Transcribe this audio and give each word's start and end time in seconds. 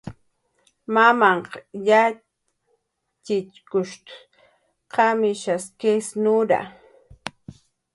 Mamanh 0.93 1.49
yatxichkush 1.87 3.95
qamish 4.93 5.45
kis 5.79 6.07
nurja. 6.23 6.61